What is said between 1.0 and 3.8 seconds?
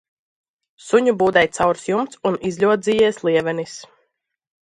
būdai caurs jumts un izļodzījies lievenis.